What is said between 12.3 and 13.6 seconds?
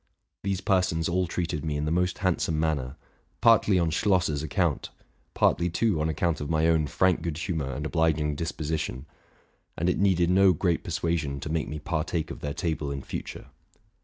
of their table in future.